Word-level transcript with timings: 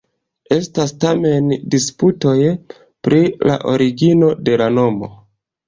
Estas 0.53 0.93
tamen 1.03 1.51
disputoj 1.75 2.35
pri 3.09 3.21
la 3.51 3.61
origino 3.77 4.33
de 4.51 4.59
la 4.65 4.73
nomo. 4.83 5.15